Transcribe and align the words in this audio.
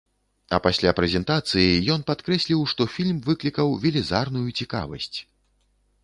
А 0.57 0.59
пасля 0.67 0.91
прэзентацыі 0.99 1.83
ён 1.95 2.05
падкрэсліў, 2.09 2.63
што 2.71 2.87
фільм 2.93 3.19
выклікаў 3.27 3.67
велізарную 3.83 4.47
цікавасць. 4.63 5.13